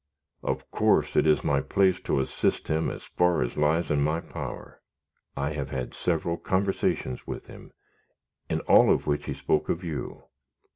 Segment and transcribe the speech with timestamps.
[0.41, 4.19] Of course, it is my place to assist him, as far as lies in my
[4.19, 4.81] power."
[5.37, 7.71] "I have had several conversations with him,
[8.49, 10.23] in all of which he spoke of you.